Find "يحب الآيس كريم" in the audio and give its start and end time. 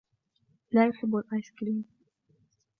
0.87-1.85